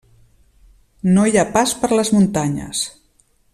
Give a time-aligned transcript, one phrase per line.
[1.17, 2.85] No hi ha pas per les muntanyes.